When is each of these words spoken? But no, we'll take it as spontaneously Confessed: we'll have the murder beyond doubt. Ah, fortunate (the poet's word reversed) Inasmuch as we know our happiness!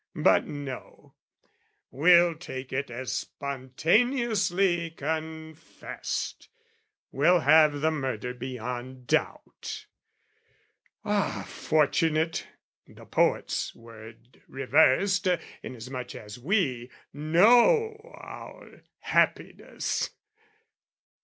But 0.15 0.47
no, 0.47 1.13
we'll 1.91 2.33
take 2.33 2.73
it 2.73 2.89
as 2.89 3.13
spontaneously 3.13 4.89
Confessed: 4.89 6.49
we'll 7.11 7.41
have 7.41 7.81
the 7.81 7.91
murder 7.91 8.33
beyond 8.33 9.05
doubt. 9.05 9.85
Ah, 11.05 11.45
fortunate 11.47 12.47
(the 12.87 13.05
poet's 13.05 13.75
word 13.75 14.41
reversed) 14.47 15.27
Inasmuch 15.61 16.15
as 16.15 16.39
we 16.39 16.89
know 17.13 17.95
our 18.15 18.81
happiness! 19.01 20.09